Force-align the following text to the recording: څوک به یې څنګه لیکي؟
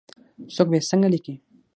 څوک 0.55 0.67
به 0.71 0.75
یې 0.79 0.87
څنګه 0.89 1.07
لیکي؟ 1.13 1.35